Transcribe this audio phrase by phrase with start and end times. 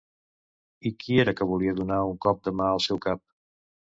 [0.89, 3.23] I qui era que volia donar un cop de mà al seu cap?